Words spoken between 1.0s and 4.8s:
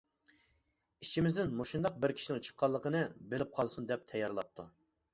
ئىچىمىزدىن مۇشۇنداق بىر كىشىنىڭ چىققانلىقىنى بىلىپ قالسۇن دەپ تەييارلاپتۇ.